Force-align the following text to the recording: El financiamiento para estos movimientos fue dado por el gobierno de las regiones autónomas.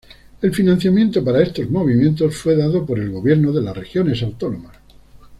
El 0.41 0.51
financiamiento 0.51 1.23
para 1.23 1.43
estos 1.43 1.69
movimientos 1.69 2.35
fue 2.35 2.55
dado 2.57 2.83
por 2.83 2.97
el 2.99 3.11
gobierno 3.11 3.51
de 3.51 3.61
las 3.61 3.77
regiones 3.77 4.23
autónomas. 4.23 4.75